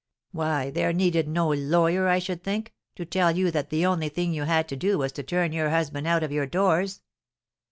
[0.31, 4.33] "Why, there needed no lawyer, I should think, to tell you that the only thing
[4.33, 7.03] you had to do was to turn your husband out of your doors."